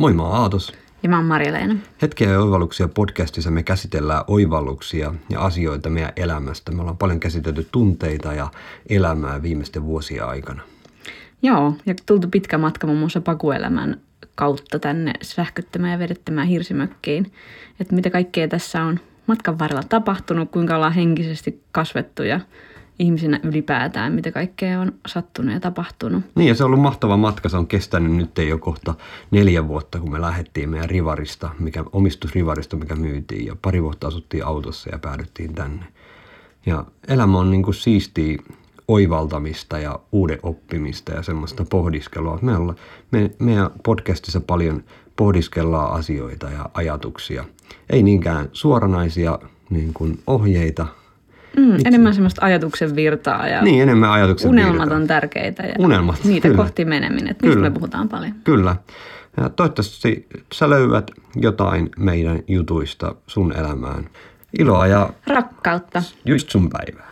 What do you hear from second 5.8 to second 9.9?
meidän elämästä. Me ollaan paljon käsitelty tunteita ja elämää viimeisten